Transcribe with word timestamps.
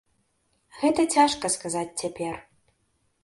Гэта 0.79 1.03
цяжка 1.17 1.51
сказаць 1.57 1.97
цяпер. 2.05 2.33